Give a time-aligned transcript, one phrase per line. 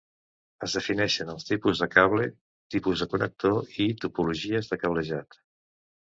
[0.67, 2.25] Es defineixen els tipus de cable,
[2.75, 5.39] tipus de connector i topologies de cablejat.